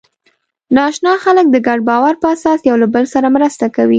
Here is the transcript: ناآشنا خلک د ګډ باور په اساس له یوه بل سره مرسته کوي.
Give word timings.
ناآشنا 0.75 1.13
خلک 1.23 1.45
د 1.51 1.57
ګډ 1.67 1.79
باور 1.89 2.13
په 2.21 2.27
اساس 2.35 2.59
له 2.63 2.67
یوه 2.71 2.87
بل 2.95 3.05
سره 3.13 3.27
مرسته 3.35 3.65
کوي. 3.75 3.89